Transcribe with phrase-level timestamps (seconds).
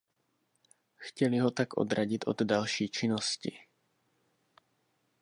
[0.95, 3.57] Chtěli ho tak odradit od další činnosti.